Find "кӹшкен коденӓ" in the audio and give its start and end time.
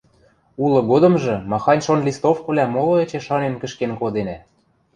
3.61-4.37